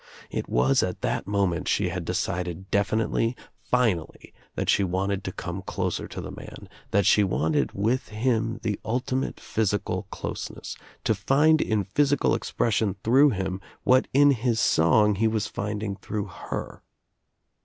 It 0.31 0.49
was 0.49 0.81
at 0.81 1.01
that 1.01 1.27
moment 1.27 1.67
she 1.67 1.89
had 1.89 2.05
decided 2.05 2.71
definitely, 2.71 3.35
finally, 3.61 4.33
that 4.55 4.67
she 4.67 4.83
wanted 4.83 5.23
to 5.25 5.31
come 5.31 5.61
closer 5.61 6.07
to 6.07 6.19
the 6.19 6.31
man, 6.31 6.67
that 6.89 7.05
she 7.05 7.23
wanted 7.23 7.73
with 7.73 8.07
him 8.07 8.59
the 8.63 8.79
ultimate 8.83 9.39
physical 9.39 10.07
closeness— 10.09 10.75
to 11.03 11.13
find 11.13 11.61
in 11.61 11.83
physical 11.83 12.33
expression 12.33 12.95
through 13.03 13.29
him 13.29 13.61
what 13.83 14.07
in 14.11 14.31
his 14.31 14.59
song 14.59 15.13
he 15.13 15.27
was 15.27 15.45
finding 15.45 15.95
through 15.97 16.25
her. 16.25 16.81